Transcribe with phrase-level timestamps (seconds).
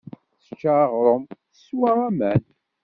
[0.43, 1.23] Tečča aɣrum,
[1.53, 2.43] teswa aman.